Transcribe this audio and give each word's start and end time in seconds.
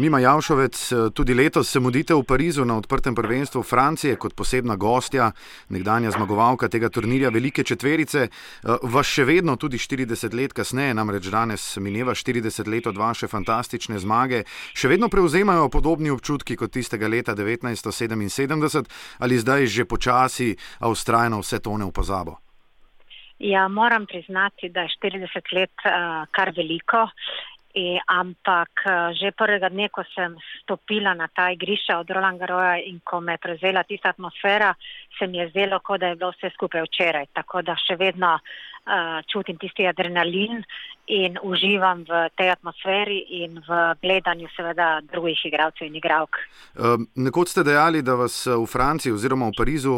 Mima 0.00 0.18
Javšovec, 0.20 0.92
tudi 1.14 1.34
letos 1.34 1.68
se 1.68 1.80
mudite 1.80 2.14
v 2.14 2.24
Parizu 2.24 2.64
na 2.64 2.76
odprtem 2.76 3.14
prvenstvu 3.14 3.62
Francije 3.62 4.16
kot 4.16 4.32
posebna 4.34 4.76
gostja, 4.76 5.32
nekdanja 5.68 6.10
zmagovalka 6.10 6.68
tega 6.68 6.88
turnirja 6.88 7.28
Velike 7.28 7.64
četverice. 7.64 8.28
Vaš 8.82 9.10
še 9.12 9.26
vedno, 9.28 9.58
tudi 9.60 9.76
40 9.76 10.32
let 10.32 10.54
kasneje, 10.56 10.94
namreč 10.96 11.28
danes 11.28 11.76
mineva 11.76 12.14
40 12.16 12.70
let 12.72 12.88
od 12.88 12.96
vaše 12.96 13.28
fantastične 13.28 14.00
zmage, 14.00 14.46
še 14.72 14.88
vedno 14.88 15.12
prevzemajo 15.12 15.68
podobni 15.68 16.08
občutki 16.08 16.56
kot 16.56 16.72
tistega 16.72 17.04
leta 17.04 17.36
1977 17.36 18.88
ali 19.20 19.36
zdaj 19.36 19.66
že 19.66 19.84
počasi, 19.84 20.56
a 20.80 20.88
ustrajno 20.88 21.44
vse 21.44 21.60
tone 21.60 21.84
v 21.84 21.92
pozabo? 21.92 22.40
Ja, 23.40 23.68
moram 23.68 24.06
priznati, 24.06 24.72
da 24.72 24.80
je 24.88 24.96
40 24.96 25.54
let 25.56 25.76
uh, 25.84 26.24
kar 26.32 26.52
veliko 26.56 27.04
I, 27.74 28.00
ampak 28.02 28.82
eh, 28.82 29.14
že 29.14 29.30
prvega 29.30 29.70
dne, 29.70 29.86
ko 29.94 30.02
sem 30.10 30.34
stopila 30.62 31.14
na 31.14 31.30
ta 31.30 31.50
igrišča 31.54 32.02
od 32.02 32.10
Roland 32.10 32.42
Garoja 32.42 32.82
in 32.82 32.98
ko 33.04 33.20
me 33.20 33.38
je 33.38 33.44
prevzela 33.46 33.86
tista 33.86 34.10
atmosfera, 34.10 34.74
se 35.18 35.26
mi 35.26 35.38
je 35.38 35.48
zdelo, 35.54 35.78
kot 35.78 36.00
da 36.00 36.10
je 36.10 36.16
bilo 36.18 36.32
vse 36.34 36.50
skupaj 36.50 36.82
včeraj. 36.82 37.30
Tako 37.32 37.62
da 37.62 37.78
še 37.78 37.94
vedno 37.94 38.38
uh, 38.90 39.22
čutim 39.30 39.58
tisti 39.58 39.86
adrenalin 39.86 40.64
in 41.10 41.38
uživam 41.42 42.04
v 42.06 42.28
tej 42.38 42.52
atmosferi 42.54 43.18
in 43.42 43.58
v 43.66 43.78
gledanju 44.02 44.46
seveda 44.54 45.00
drugih 45.10 45.38
igralcev 45.46 45.86
in 45.86 45.96
igralk. 45.98 46.38
Uh, 46.78 47.02
nekoč 47.14 47.50
ste 47.50 47.64
dejali, 47.66 48.02
da 48.02 48.14
vas 48.14 48.46
v 48.46 48.66
Franciji 48.66 49.14
oziroma 49.14 49.50
v 49.50 49.56
Parizu, 49.58 49.94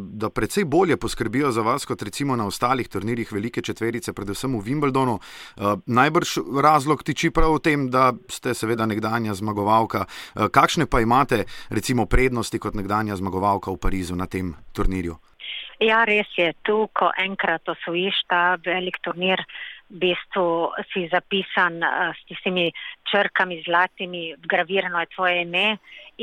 da 0.00 0.30
precej 0.30 0.64
bolje 0.64 0.96
poskrbijo 0.96 1.50
za 1.50 1.62
vas 1.66 1.86
kot 1.86 2.02
recimo 2.02 2.36
na 2.36 2.46
ostalih 2.46 2.88
turnirjih 2.88 3.32
velike 3.32 3.62
četverice, 3.62 4.12
predvsem 4.12 4.54
v 4.54 4.62
Wimbledonu. 4.62 5.18
Uh, 5.18 5.82
najbrž 5.86 6.38
razlog 6.62 7.02
tiči 7.02 7.30
prav 7.30 7.58
v 7.58 7.64
tem, 7.64 7.90
da 7.90 8.12
ste 8.28 8.54
seveda 8.54 8.86
nekdanja 8.86 9.34
zmagovalka. 9.34 10.06
Uh, 10.06 10.46
kakšne 10.46 10.86
pa 10.86 11.02
imate 11.02 11.44
recimo 11.70 12.06
prednosti 12.06 12.58
kot 12.58 12.78
nekdanja 12.78 13.18
zmagovalka 13.18 13.70
v 13.74 13.82
Parizu 13.82 14.14
na 14.14 14.30
tem 14.30 14.54
turnirju? 14.72 15.18
Ja, 15.82 16.04
res 16.06 16.30
je. 16.38 16.52
Tu, 16.62 16.74
ko 16.94 17.08
enkrat 17.18 17.66
osvojiš 17.68 18.20
ta 18.30 18.42
velik 18.62 19.00
turnir, 19.02 19.40
v 19.90 19.98
bistvu 20.04 20.44
si 20.92 21.08
zapisan 21.10 21.82
uh, 21.82 22.12
s 22.14 22.28
tistimi 22.28 22.68
črkami 23.10 23.58
zlatimi, 23.66 24.22
gravirano 24.46 25.02
je 25.02 25.10
tvoje 25.16 25.42
ime 25.42 25.64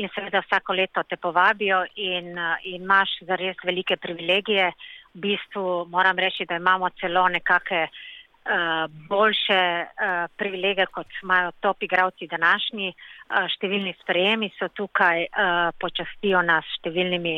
in 0.00 0.08
seveda 0.14 0.40
vsako 0.46 0.74
leto 0.80 1.04
te 1.04 1.18
povabijo 1.20 1.84
in, 1.94 2.32
uh, 2.38 2.56
in 2.64 2.82
imaš 2.82 3.12
zares 3.28 3.60
velike 3.64 3.96
privilegije. 3.96 4.72
V 5.14 5.20
bistvu 5.26 5.84
moram 5.92 6.18
reči, 6.18 6.48
da 6.48 6.56
imamo 6.56 6.90
celo 6.98 7.28
nekake 7.28 7.84
uh, 7.84 8.00
Eh, 8.44 8.88
boljše 9.08 9.84
uh, 9.84 10.30
privilegije, 10.36 10.86
kot 10.86 11.06
imajo 11.22 11.50
top 11.60 11.82
igravci 11.82 12.26
današnji. 12.26 12.88
Uh, 12.88 13.44
številni 13.52 13.92
sprejemi 14.00 14.48
so 14.56 14.66
tukaj, 14.72 15.26
uh, 15.28 15.68
počastijo 15.76 16.40
nas 16.42 16.64
številnimi 16.78 17.34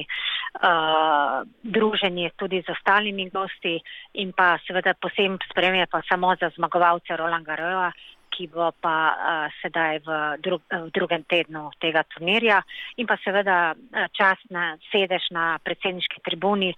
uh, 0.54 1.42
druženji 1.62 2.30
tudi 2.36 2.62
z 2.62 2.72
ostalimi 2.72 3.30
gosti 3.30 3.80
in 4.14 4.32
pa 4.32 4.58
seveda 4.66 4.94
posebno 4.94 5.38
sprejemi 5.50 5.86
pa 5.90 6.02
samo 6.08 6.34
za 6.40 6.50
zmagovalce 6.56 7.16
Roland 7.16 7.46
Garroja, 7.46 7.92
ki 8.32 8.48
bo 8.48 8.72
pa 8.80 8.96
uh, 9.12 9.52
sedaj 9.60 10.00
v, 10.04 10.10
drug, 10.40 10.62
v 10.72 10.90
drugem 10.90 11.24
tednu 11.28 11.70
tega 11.80 12.02
turnirja. 12.08 12.62
In 12.96 13.06
pa 13.06 13.16
seveda 13.24 13.74
uh, 13.76 14.08
čas 14.12 14.40
na 14.50 14.76
sedež 14.92 15.28
na 15.30 15.58
predsedniški 15.64 16.24
tribuni, 16.24 16.72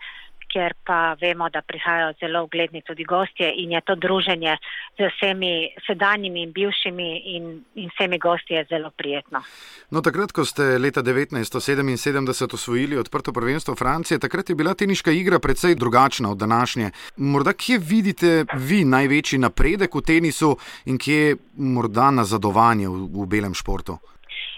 kjer 0.55 0.75
pa 0.87 1.17
vemo, 1.21 1.49
da 1.51 1.63
prihajajo 1.63 2.13
zelo 2.21 2.45
ugledni 2.45 2.83
tudi 2.87 3.05
gostje 3.05 3.51
in 3.57 3.73
je 3.73 3.81
to 3.81 3.95
druženje 3.95 4.57
z 4.99 5.09
vsemi 5.11 5.69
sedanjimi 5.87 6.43
in 6.43 6.53
bivšimi 6.53 7.09
in, 7.37 7.65
in 7.75 7.91
vsemi 7.95 8.19
gostje 8.19 8.65
zelo 8.71 8.91
prijetno. 8.91 9.43
No, 9.91 10.01
takrat, 10.01 10.33
ko 10.33 10.45
ste 10.45 10.79
leta 10.79 11.03
1977 11.03 12.55
osvojili 12.55 12.99
odprto 12.99 13.33
prvenstvo 13.33 13.75
Francije, 13.75 14.19
takrat 14.19 14.49
je 14.51 14.55
bila 14.55 14.75
teniška 14.75 15.11
igra 15.11 15.39
precej 15.39 15.75
drugačna 15.75 16.31
od 16.31 16.39
današnje. 16.39 16.91
Morda 17.17 17.53
kje 17.53 17.79
vidite 17.79 18.45
vi 18.55 18.85
največji 18.85 19.39
napredek 19.39 19.95
v 19.95 20.07
tenisu 20.07 20.57
in 20.87 20.99
kje 20.99 21.37
morda 21.59 22.11
nazadovanje 22.11 22.89
v, 22.89 23.09
v 23.11 23.27
belem 23.27 23.55
športu? 23.55 23.99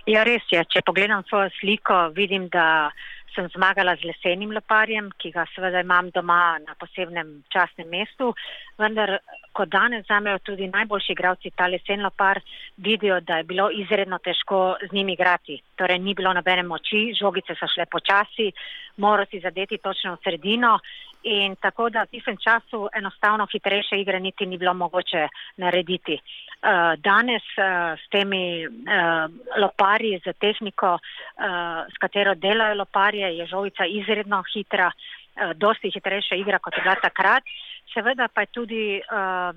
Ja, 0.07 0.23
res 0.23 0.45
je. 0.53 0.63
Če 0.71 0.85
pogledam 0.87 1.25
svojo 1.27 1.51
sliko, 1.59 2.09
vidim, 2.15 2.47
da 2.53 2.93
sem 3.37 3.49
zmagala 3.53 3.95
z 4.01 4.09
lesenim 4.09 4.53
loparjem, 4.57 5.11
ki 5.21 5.31
ga 5.35 5.45
seveda 5.53 5.83
imam 5.85 6.09
doma 6.15 6.57
na 6.65 6.75
posebnem 6.81 7.43
časnem 7.53 7.89
mestu, 7.93 8.33
vendar 8.81 9.19
ko 9.57 9.67
danes 9.69 10.07
zamejo 10.09 10.41
tudi 10.45 10.69
najboljši 10.73 11.13
igravci 11.13 11.53
ta 11.57 11.69
lesen 11.69 12.03
lopar, 12.05 12.41
vidijo, 12.77 13.21
da 13.21 13.39
je 13.39 13.49
bilo 13.49 13.69
izredno 13.71 14.19
težko 14.25 14.77
z 14.83 14.93
njimi 14.93 15.13
igrati. 15.13 15.61
Torej 15.77 15.99
ni 15.99 16.15
bilo 16.15 16.33
nobene 16.37 16.63
moči, 16.63 17.13
žogice 17.21 17.57
so 17.61 17.69
šle 17.75 17.87
počasi, 17.93 18.51
moral 18.97 19.29
si 19.31 19.41
zadeti 19.41 19.79
točno 19.79 20.17
v 20.17 20.23
sredino 20.25 20.79
in 21.27 21.57
tako 21.61 21.89
da 21.91 22.05
v 22.05 22.13
tistem 22.17 22.37
času 22.39 22.89
enostavno 22.95 23.47
hitrejše 23.53 23.99
igre 24.01 24.21
niti 24.21 24.47
ni 24.47 24.59
bilo 24.59 24.75
mogoče 24.75 25.29
narediti. 25.57 26.21
Uh, 26.67 26.97
danes 26.99 27.45
uh, 27.63 27.95
s 27.95 28.09
temi 28.11 28.67
uh, 28.67 29.31
loparji, 29.63 30.19
z 30.19 30.33
tehniko, 30.43 30.97
uh, 30.99 31.85
s 31.87 32.01
katero 32.03 32.35
delajo 32.35 32.81
loparje, 32.81 33.29
je 33.39 33.47
žogica 33.47 33.87
izredno 33.87 34.43
hitra, 34.51 34.89
uh, 34.91 35.53
dosti 35.55 35.93
hitrejša 35.95 36.35
igra, 36.35 36.59
kot 36.59 36.75
je 36.75 36.83
bila 36.83 36.97
takrat. 36.99 37.47
Seveda 37.95 38.27
pa 38.35 38.43
je 38.43 38.53
tudi 38.59 38.99
uh, 38.99 39.55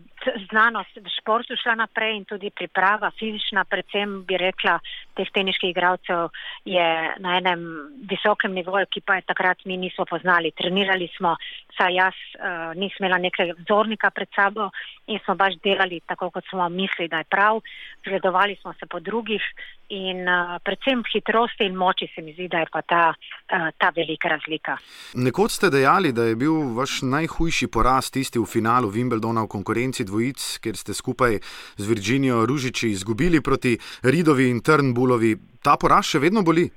znanost 0.50 0.96
v 0.96 1.10
športu 1.20 1.56
šla 1.56 1.76
naprej 1.76 2.18
in 2.18 2.26
tudi 2.26 2.50
priprava 2.50 3.12
fizična, 3.20 3.64
predvsem 3.66 4.24
bi 4.28 4.38
rekla, 4.38 4.80
teh 5.16 5.30
teniških 5.34 5.72
igralcev 5.72 6.30
je 6.66 6.88
na 7.20 7.38
enem 7.38 7.66
visokem 8.10 8.54
nivoju, 8.54 8.88
ki 8.92 9.02
pa 9.02 9.20
je 9.20 9.28
takrat 9.32 9.66
mi 9.66 9.78
nismo 9.78 10.06
poznali. 10.06 10.52
Trenirali 10.52 11.10
smo, 11.18 11.36
saj 11.78 11.96
jaz 11.96 12.18
uh, 12.40 12.76
nisem 12.76 13.06
imela 13.06 13.18
nekega 13.18 13.56
vzornika 13.60 14.12
pred 14.12 14.30
sabo 14.36 14.70
in 15.08 15.20
smo 15.26 15.36
baš 15.36 15.58
delali 15.64 16.02
tako, 16.06 16.30
kot 16.30 16.44
smo 16.50 16.70
mislili, 16.70 17.10
da 17.10 17.24
je 17.24 17.30
prav. 17.30 17.62
Zgledovali 18.06 18.56
smo 18.62 18.74
se 18.74 18.86
po 18.86 19.00
drugih 19.00 19.44
in 19.90 20.28
uh, 20.28 20.60
predvsem 20.64 21.04
hitrosti 21.14 21.66
in 21.66 21.76
moči 21.76 22.08
se 22.16 22.22
mi 22.22 22.34
zdi, 22.34 22.48
da 22.48 22.60
je 22.60 22.68
pa 22.72 22.82
ta, 22.82 23.04
uh, 23.14 23.70
ta 23.78 23.92
velika 23.96 24.30
razlika. 24.30 24.78
Nekoč 25.16 25.52
ste 25.52 25.70
dejali, 25.70 26.14
da 26.14 26.24
je 26.24 26.36
bil 26.36 26.76
vaš 26.76 27.02
najhujši 27.02 27.68
poraz 27.68 28.12
tisti 28.12 28.40
v 28.40 28.46
finalu 28.46 28.92
Wimbledona 28.92 29.44
v 29.44 29.52
konkurenci 29.52 30.06
dvojic, 30.10 30.58
kjer 30.64 30.76
ste 30.76 30.98
skupaj 30.98 31.40
z 31.78 31.86
Virginijo 31.86 32.44
Ružiči 32.50 32.90
izgubili 32.90 33.42
proti 33.46 33.78
Ridovi 34.04 34.50
in 34.50 34.60
Trnbulovi. 34.66 35.36
Ta 35.64 35.78
poraz 35.78 36.10
še 36.10 36.24
vedno 36.26 36.44
boli? 36.44 36.68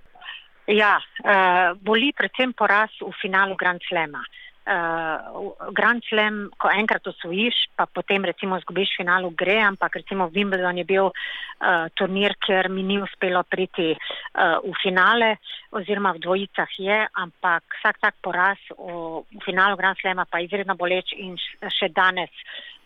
Ja, 0.71 0.95
uh, 1.01 1.75
boli 1.83 2.13
predvsem 2.15 2.55
poraz 2.55 2.95
v 3.01 3.11
finalu 3.19 3.59
Grand 3.59 3.83
Slema. 3.89 4.23
Uh, 4.63 5.51
Grand 5.75 6.05
Slam, 6.07 6.47
ko 6.55 6.71
enkrat 6.71 7.07
osvojiš, 7.11 7.75
pa 7.75 7.89
potem 7.91 8.23
recimo 8.23 8.61
zgubiš 8.63 8.93
finalu, 8.95 9.33
gre, 9.35 9.59
ampak 9.59 9.99
recimo 9.99 10.29
Wimbledon 10.31 10.79
je 10.79 10.85
bil 10.87 11.09
uh, 11.11 11.91
turnir, 11.99 12.37
ker 12.39 12.71
mi 12.71 12.87
ni 12.87 13.01
uspelo 13.03 13.43
priti 13.43 13.91
uh, 13.91 14.63
v 14.63 14.75
finale, 14.79 15.33
oziroma 15.73 16.13
v 16.13 16.23
dvojicah 16.23 16.71
je, 16.79 16.99
ampak 17.17 17.65
vsak 17.81 17.97
tak 18.01 18.15
poraz 18.21 18.61
v, 18.71 19.25
v 19.25 19.41
finalu 19.45 19.77
Grand 19.77 19.99
Slama 19.99 20.29
pa 20.29 20.39
je 20.39 20.53
izredno 20.53 20.77
boleč 20.77 21.17
in 21.17 21.37
še 21.69 21.89
danes 21.89 22.31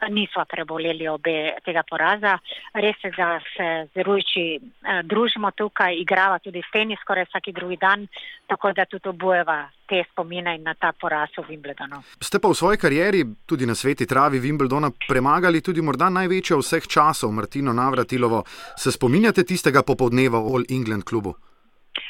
nismo 0.08 0.44
preboleli 0.44 1.08
obe 1.08 1.56
tega 1.64 1.82
poraza. 1.88 2.36
Res 2.74 3.00
je, 3.04 3.10
da 3.16 3.41
se 3.56 3.88
z 3.94 4.04
Rujči 4.04 4.44
eh, 4.56 5.02
družimo 5.02 5.50
tukaj, 5.56 5.97
igrava 5.97 6.38
tudi 6.38 6.60
s 6.60 6.70
tenis 6.72 7.00
skoraj 7.00 7.26
vsaki 7.30 7.52
drugi 7.52 7.78
dan, 7.80 8.06
tako 8.47 8.72
da 8.76 8.84
tudi 8.84 9.08
obujeva 9.08 9.64
te 9.88 10.03
spomine 10.10 10.58
na 10.58 10.74
ta 10.74 10.92
poraz 10.92 11.32
v 11.38 11.47
Wimbledonu. 11.48 12.03
Ste 12.20 12.38
pa 12.42 12.53
v 12.53 12.58
svoji 12.58 12.76
karieri, 12.78 13.24
tudi 13.47 13.66
na 13.66 13.74
sveti 13.74 14.06
travi 14.06 14.41
Wimbledona, 14.42 14.92
premagali 15.08 15.62
tudi 15.62 15.80
morda 15.80 16.10
največjo 16.10 16.60
vseh 16.60 16.84
časov, 16.84 17.32
Martino 17.32 17.72
Navratilovo. 17.72 18.44
Se 18.76 18.92
spominjate 18.92 19.48
tistega 19.48 19.82
popoldneva 19.82 20.42
v 20.42 20.47
All 20.53 20.64
England 20.68 21.09
klubu? 21.09 21.46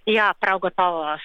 Ja, 0.06 0.34
prav 0.40 0.58
gotovo. 0.58 1.14
Eh, 1.14 1.18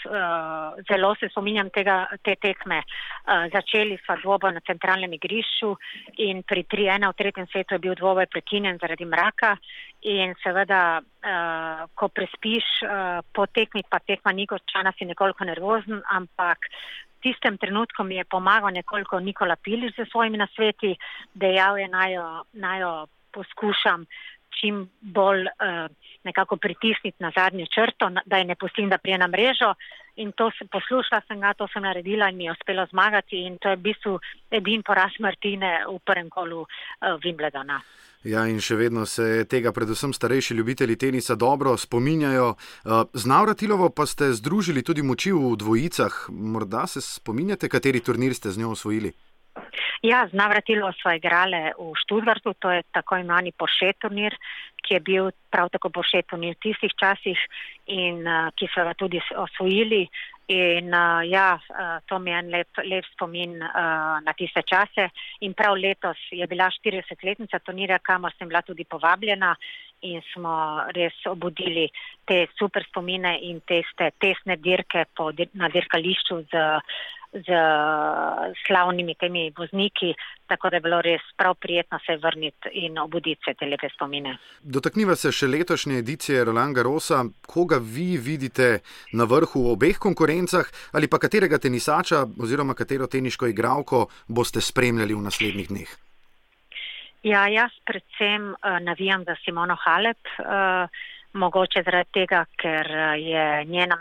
zelo 0.90 1.16
se 1.16 1.28
spominjam 1.30 1.70
tega, 1.70 2.08
te 2.26 2.34
tekme. 2.36 2.80
Eh, 2.82 3.50
začeli 3.54 3.98
smo 4.06 4.16
dvoboj 4.24 4.56
na 4.56 4.62
centralnem 4.66 5.14
igrišču 5.14 5.76
in 6.18 6.42
pri 6.42 6.64
3-1 6.64 7.12
v 7.12 7.14
tretjem 7.14 7.48
svetu 7.48 7.76
je 7.76 7.80
bil 7.80 7.94
dvoboj 7.96 8.26
prekinjen 8.26 8.80
zaradi 8.82 9.06
mraka. 9.06 9.54
In 10.02 10.34
seveda, 10.42 10.98
eh, 10.98 11.86
ko 11.94 12.10
prespiš 12.10 12.66
po 13.34 13.46
tekmi, 13.46 13.84
pa 13.90 14.00
tekma 14.00 14.32
ni 14.32 14.48
končana, 14.48 14.94
si 14.98 15.06
nekoliko 15.06 15.46
nervozen, 15.46 16.02
ampak 16.10 16.58
tistem 17.22 17.58
trenutku 17.58 18.04
mi 18.04 18.16
je 18.16 18.26
pomagal 18.26 18.74
nekoliko 18.74 19.20
Nikola 19.20 19.56
Piliš 19.56 19.94
za 19.96 20.06
svojimi 20.10 20.38
nasveti, 20.38 20.98
dejal 21.36 21.78
je 21.78 21.88
naj 21.88 22.82
jo 22.82 23.08
poskušam 23.32 24.06
čim 24.60 24.90
bolj 25.02 25.48
uh, 25.48 25.88
nekako 26.24 26.58
pritisniti 26.58 27.18
na 27.20 27.32
zadnjo 27.36 27.66
črto, 27.66 28.10
da 28.26 28.38
je 28.38 28.46
ne 28.46 28.56
pustim, 28.56 28.90
da 28.90 28.98
prije 28.98 29.18
na 29.18 29.28
mrežo. 29.28 29.74
In 30.16 30.32
to 30.32 30.52
sem 30.58 30.68
poslušala, 30.68 31.22
sem 31.28 31.40
ga, 31.40 31.54
to 31.54 31.68
sem 31.74 31.84
naredila 31.84 32.30
in 32.30 32.38
mi 32.38 32.46
je 32.46 32.52
uspelo 32.52 32.86
zmagati. 32.92 33.46
In 33.48 33.58
to 33.58 33.70
je 33.70 33.76
v 33.76 33.86
bistvu 33.88 34.20
edin 34.52 34.84
poraz 34.84 35.16
Martine 35.20 35.86
v 35.88 36.00
prvem 36.06 36.30
kolu 36.30 36.62
uh, 36.62 36.68
Wimbledona. 37.24 37.80
Ja, 38.22 38.44
in 38.46 38.60
še 38.62 38.76
vedno 38.78 39.08
se 39.10 39.48
tega, 39.50 39.72
predvsem 39.74 40.12
starejši 40.14 40.54
ljubitelji 40.54 40.96
tenisa, 41.02 41.36
dobro 41.36 41.74
spominjajo. 41.78 42.54
Eh, 42.54 42.90
z 43.14 43.26
Navratilovo 43.26 43.90
pa 43.90 44.06
ste 44.06 44.30
združili 44.38 44.84
tudi 44.86 45.02
moči 45.02 45.34
v 45.34 45.56
dvojicah. 45.58 46.30
Morda 46.30 46.86
se 46.88 47.02
spominjate, 47.02 47.70
kateri 47.70 48.00
turnir 48.00 48.38
ste 48.38 48.54
z 48.54 48.62
njo 48.62 48.76
osvojili? 48.78 49.14
Ja, 50.02 50.28
z 50.28 50.34
Navratilo 50.34 50.90
smo 50.98 51.12
igrali 51.14 51.70
v 51.78 51.94
Študvartu, 51.94 52.54
to 52.58 52.72
je 52.72 52.82
tako 52.90 53.20
imenovani 53.22 53.52
pošet 53.54 54.00
turnir, 54.02 54.34
ki 54.82 54.96
je 54.98 55.00
bil 55.00 55.30
prav 55.54 55.70
tako 55.70 55.92
pošet 55.94 56.26
turnir 56.26 56.56
v 56.56 56.62
tistih 56.66 56.94
časih 56.98 57.38
in 57.86 58.26
uh, 58.26 58.50
ki 58.58 58.66
so 58.74 58.82
ga 58.82 58.96
tudi 58.98 59.22
osvojili. 59.38 60.08
In 60.52 60.90
uh, 60.90 61.22
ja, 61.30 61.54
uh, 61.54 62.02
to 62.10 62.18
mi 62.20 62.32
je 62.32 62.40
en 62.40 62.50
lep, 62.50 62.82
lep 62.84 63.06
spomin 63.14 63.62
uh, 63.62 64.18
na 64.26 64.34
tiste 64.34 64.66
čase. 64.66 65.06
In 65.46 65.54
prav 65.54 65.78
letos 65.78 66.18
je 66.32 66.48
bila 66.48 66.72
40-letnica 66.74 67.62
turnira, 67.62 68.02
kamor 68.02 68.34
sem 68.40 68.50
bila 68.50 68.66
tudi 68.66 68.84
povabljena 68.90 69.54
in 70.02 70.22
smo 70.34 70.82
res 70.98 71.14
obudili 71.30 71.86
te 72.26 72.48
super 72.58 72.84
spomine 72.90 73.38
in 73.46 73.62
te 73.70 73.84
tesne 74.18 74.58
dirke 74.58 75.06
po, 75.14 75.30
na 75.54 75.70
dirkališču 75.70 76.42
z 76.50 76.66
z 77.32 77.48
slavnimi 78.68 79.16
temi 79.16 79.54
vozniki, 79.58 80.14
tako 80.48 80.70
da 80.70 80.76
je 80.76 80.82
bilo 80.82 81.02
res 81.02 81.22
prav 81.38 81.56
prijetno 81.56 82.00
se 82.06 82.18
vrniti 82.18 82.70
in 82.84 83.00
obuditi 83.00 83.42
se 83.46 83.54
te 83.54 83.66
lepe 83.66 83.90
spomine. 83.96 84.38
Dotakniva 84.62 85.16
se 85.16 85.32
še 85.32 85.48
letošnje 85.48 85.98
edicije 86.04 86.44
Roland 86.46 86.76
Garrosa. 86.76 87.24
Koga 87.48 87.80
vi 87.80 88.18
vidite 88.18 88.80
na 89.14 89.24
vrhu 89.24 89.64
v 89.64 89.74
obeh 89.78 90.00
konkurencah 90.00 90.68
ali 90.94 91.08
pa 91.08 91.20
katerega 91.20 91.58
tenisača 91.58 92.26
oziroma 92.40 92.74
katero 92.74 93.08
teniško 93.08 93.48
igralko 93.48 94.08
boste 94.28 94.62
spremljali 94.62 95.16
v 95.16 95.28
naslednjih 95.28 95.68
dneh? 95.72 95.98
Ja, 97.24 97.46
jaz 97.48 97.72
predvsem 97.86 98.52
uh, 98.52 98.80
navijam 98.82 99.24
za 99.24 99.36
Simono 99.46 99.78
Halep. 99.78 100.18
Uh, 100.40 100.90
mogoče 101.34 101.84
zaradi 101.84 102.10
tega, 102.14 102.46
ker 102.62 102.88
eh, 102.92 103.20
je 103.20 103.66
njena 103.66 103.98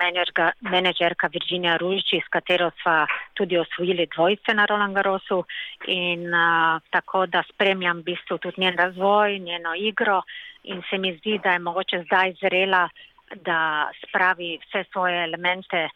menedžerka 0.61 1.29
Virginija 1.33 1.77
Ružiči, 1.77 2.23
s 2.25 2.29
katero 2.29 2.71
sva 2.83 3.07
tudi 3.35 3.59
osvojili 3.59 4.09
dvojice 4.15 4.55
na 4.55 4.67
Roland 4.67 4.95
Garrosu. 4.95 5.45
In 5.87 6.27
uh, 6.35 6.81
tako 6.91 7.27
da 7.27 7.43
spremljam 7.49 7.99
v 7.99 8.13
bistvu 8.13 8.39
tudi 8.39 8.61
njen 8.61 8.77
razvoj, 8.79 9.39
njeno 9.39 9.75
igro. 9.75 10.23
In 10.65 10.83
se 10.91 10.99
mi 10.99 11.15
zdi, 11.17 11.39
da 11.45 11.53
je 11.53 11.59
mogoče 11.59 12.03
zdaj 12.07 12.35
zrela, 12.41 12.89
da 13.37 13.91
spravi 14.03 14.59
vse 14.63 14.85
svoje 14.93 15.25
elemente 15.25 15.89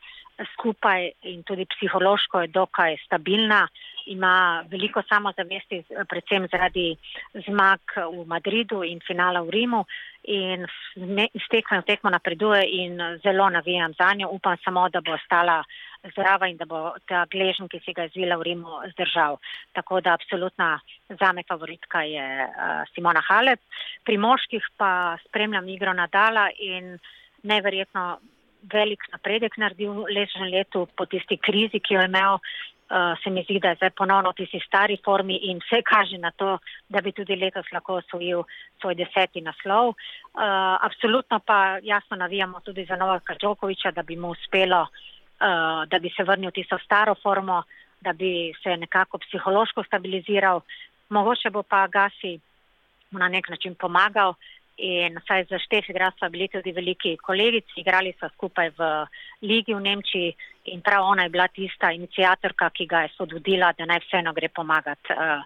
skupaj 0.53 1.11
in 1.23 1.43
tudi 1.43 1.67
psihološko 1.67 2.41
je 2.41 2.47
dokaj 2.47 2.97
stabilna. 3.07 3.69
Ima 4.07 4.65
veliko 4.69 5.03
samozavesti, 5.09 5.83
predvsem 6.09 6.49
zaradi 6.53 6.97
zmag 7.47 7.81
v 7.97 8.27
Madridu 8.27 8.83
in 8.85 9.01
finala 9.07 9.41
v 9.41 9.51
Rimu 9.51 9.85
in 10.25 10.67
s 11.33 11.47
tekmo 11.51 11.81
v 11.81 11.87
tekmo 11.89 12.11
napreduje 12.11 12.67
in 12.85 13.01
zelo 13.23 13.49
navijam 13.51 13.95
za 13.99 14.13
njo. 14.15 14.29
Upam 14.29 14.57
samo, 14.65 14.89
da 14.89 15.01
bo 15.01 15.15
ostala 15.15 15.63
zdrava 16.13 16.49
in 16.49 16.57
da 16.57 16.65
bo 16.65 16.93
ta 17.09 17.25
gležen, 17.31 17.69
ki 17.69 17.81
si 17.81 17.93
ga 17.93 18.05
izvila 18.05 18.37
v 18.37 18.43
Rimu, 18.51 18.83
zdržal. 18.93 19.39
Tako 19.73 20.01
da 20.01 20.13
absolutna 20.13 20.81
zame 21.09 21.43
favoritka 21.49 22.03
je 22.03 22.27
uh, 22.45 22.85
Simona 22.95 23.23
Halep. 23.25 23.61
Pri 24.05 24.19
moških 24.19 24.65
pa 24.77 25.17
spremljam 25.25 25.69
igro 25.69 25.93
Nadala 25.93 26.51
in 26.59 26.99
neverjetno 27.45 28.19
velik 28.73 29.03
napredek 29.13 29.57
naredil 29.61 29.93
v 29.93 30.13
letošnjem 30.17 30.51
letu 30.51 30.87
po 30.97 31.07
tisti 31.07 31.37
krizi, 31.37 31.81
ki 31.81 31.95
jo 31.95 32.01
je 32.01 32.09
imel. 32.09 32.41
Uh, 32.85 33.17
se 33.25 33.31
mi 33.33 33.43
zdi, 33.43 33.57
da 33.65 33.73
je 33.73 33.79
zdaj 33.81 33.91
ponovno 33.97 34.31
v 34.31 34.43
tisti 34.43 34.61
stari 34.61 34.99
formi 35.05 35.39
in 35.49 35.59
vse 35.63 35.81
kaže 35.83 36.19
na 36.21 36.31
to, 36.37 36.59
da 36.89 37.01
bi 37.01 37.15
tudi 37.17 37.37
letos 37.37 37.65
lahko 37.73 37.97
osvojil 38.03 38.45
svoj 38.81 38.95
deseti 38.95 39.41
naslov. 39.41 39.97
Uh, 39.97 40.77
absolutno 40.85 41.41
pa 41.41 41.79
jasno 41.83 42.17
navijamo 42.17 42.61
tudi 42.61 42.85
za 42.85 42.97
Novaka 42.97 43.35
Džokoviča, 43.41 43.91
da 43.91 44.03
bi 44.03 44.17
mu 44.17 44.37
uspelo, 44.37 44.83
uh, 44.83 45.89
da 45.89 45.99
bi 45.99 46.13
se 46.13 46.29
vrnil 46.29 46.53
v 46.53 46.61
tisto 46.61 46.79
staro 46.85 47.15
formo, 47.15 47.63
da 48.01 48.13
bi 48.13 48.53
se 48.63 48.77
nekako 48.77 49.19
psihološko 49.19 49.85
stabiliziral. 49.89 50.61
Mogoče 51.09 51.51
bo 51.51 51.63
pa 51.63 51.87
Gasi 51.89 52.39
mu 53.11 53.19
na 53.19 53.29
nek 53.29 53.49
način 53.49 53.75
pomagal, 53.75 54.35
In 54.77 55.21
saj 55.27 55.45
za 55.51 55.59
štef 55.63 55.89
igra 55.89 56.11
so 56.19 56.29
bili 56.29 56.49
tudi 56.51 56.73
veliki 56.73 57.17
kolegici, 57.17 57.81
igrali 57.81 58.11
so 58.19 58.29
skupaj 58.35 58.73
v 58.79 58.89
ligi 59.43 59.75
v 59.75 59.81
Nemčiji 59.81 60.35
in 60.75 60.81
prav 60.83 61.05
ona 61.07 61.23
je 61.23 61.31
bila 61.31 61.47
tista 61.49 61.93
inicijatorka, 61.93 62.71
ki 62.71 62.87
ga 62.87 63.05
je 63.05 63.13
sodvodila, 63.15 63.73
da 63.79 63.87
naj 63.87 64.03
vseeno 64.07 64.33
gre 64.35 64.49
pomagati 64.49 65.15
uh, 65.15 65.45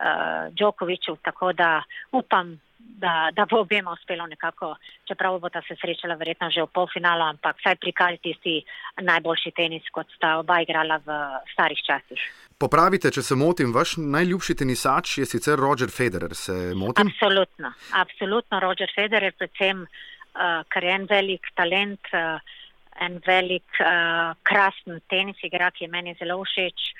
uh, 0.00 0.48
Djokoviču. 0.56 1.16
Tako 1.22 1.52
da 1.52 1.82
upam, 2.12 2.56
da, 3.00 3.30
da 3.32 3.46
bo 3.50 3.60
obema 3.60 3.92
uspelo 3.92 4.26
nekako, 4.26 4.74
čeprav 5.08 5.38
bo 5.40 5.48
ta 5.48 5.62
se 5.68 5.76
srečala 5.80 6.14
verjetno 6.14 6.50
že 6.50 6.62
v 6.62 6.72
polfinalu, 6.74 7.24
ampak 7.32 7.56
saj 7.64 7.76
prikazati 7.80 8.22
tisti 8.22 8.54
najboljši 9.02 9.50
tenis, 9.56 9.88
kot 9.92 10.06
sta 10.16 10.36
oba 10.42 10.60
igrala 10.60 11.00
v 11.06 11.18
starih 11.52 11.80
časih. 11.86 12.20
Popravite, 12.60 13.10
če 13.10 13.22
se 13.24 13.36
motim, 13.40 13.72
vaš 13.72 13.96
najljubši 13.96 14.58
tenisač 14.62 15.18
je 15.22 15.26
sicer 15.26 15.58
Roger 15.58 15.88
Federer. 15.88 16.34
Se 16.36 16.56
motim? 16.76 17.08
Absolutno, 17.08 17.72
absolutno 18.02 18.60
Roger 18.60 18.92
Federer, 18.94 19.32
predvsem, 19.38 19.86
uh, 19.86 20.60
ker 20.68 20.84
je 20.84 20.96
en 20.98 21.06
velik 21.08 21.48
talent, 21.56 22.12
uh, 22.12 22.58
en 23.00 23.16
velik, 23.24 23.80
uh, 23.80 24.36
krasen 24.44 25.00
tenis 25.08 25.40
igra, 25.48 25.70
ki 25.72 25.86
je 25.86 25.94
meni 25.94 26.16
zelo 26.20 26.42
všeč. 26.44 26.90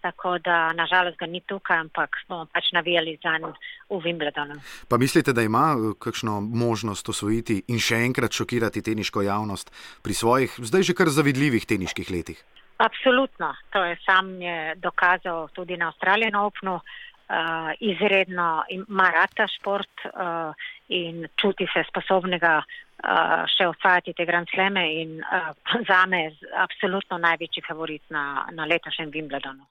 Tako 0.00 0.38
da 0.38 0.72
nažalost 0.72 1.18
ga 1.18 1.26
ni 1.26 1.40
tukaj, 1.40 1.76
ampak 1.76 2.16
smo 2.24 2.46
pač 2.52 2.72
navijali 2.72 3.18
za 3.22 3.38
njim 3.38 3.52
v 3.90 3.98
Wimbledonu. 4.04 4.56
Pa 4.88 4.98
mislite, 4.98 5.32
da 5.32 5.42
ima 5.42 5.76
kakšno 5.98 6.40
možnost 6.40 7.08
osvojiti 7.08 7.62
in 7.68 7.78
še 7.78 8.00
enkrat 8.06 8.32
šokirati 8.32 8.82
teniško 8.82 9.22
javnost 9.22 9.72
pri 10.02 10.14
svojih, 10.14 10.56
zdaj 10.58 10.82
že 10.82 10.96
kar 10.96 11.12
zavidljivih 11.12 11.66
teniških 11.66 12.10
letih? 12.10 12.40
Absolutno, 12.80 13.52
to 13.70 13.84
je 13.84 13.96
sam 14.06 14.40
je 14.42 14.74
dokazal 14.80 15.48
tudi 15.52 15.76
na 15.76 15.88
Avstralijan 15.92 16.34
Opnu, 16.34 16.80
uh, 17.30 17.72
izredno 17.80 18.64
ima 18.68 19.10
rata 19.10 19.46
šport 19.46 20.04
uh, 20.04 20.54
in 20.88 21.26
čuti 21.36 21.66
se 21.74 21.84
sposobnega 21.88 22.62
uh, 22.62 23.44
še 23.56 23.66
osvajati 23.68 24.14
te 24.16 24.24
Grand 24.24 24.48
Sleme 24.54 24.84
in 25.02 25.20
uh, 25.24 25.52
za 25.88 26.06
me 26.06 26.22
je 26.22 26.32
absolutno 26.56 27.18
največji 27.18 27.66
favorit 27.68 28.02
na, 28.08 28.46
na 28.52 28.64
letošnjem 28.64 29.12
Wimbledonu. 29.12 29.68